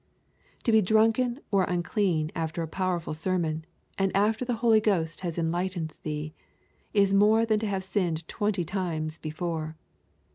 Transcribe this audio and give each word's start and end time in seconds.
To 0.63 0.71
be 0.71 0.81
drunken 0.81 1.41
or 1.51 1.63
unclean 1.65 2.31
after 2.33 2.63
a 2.63 2.67
powerful 2.67 3.13
sermon, 3.13 3.65
and 3.99 4.11
after 4.17 4.43
the 4.43 4.55
Holy 4.55 4.81
Ghost 4.81 5.19
has 5.19 5.37
enlightened 5.37 5.93
thee, 6.01 6.33
is 6.91 7.13
more 7.13 7.45
than 7.45 7.59
to 7.59 7.67
have 7.67 7.83
so 7.83 7.99
sinned 7.99 8.27
twenty 8.27 8.65
times 8.65 9.19
before. 9.19 9.77